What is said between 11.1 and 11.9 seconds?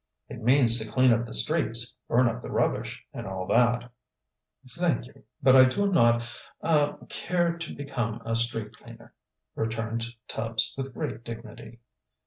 dignity.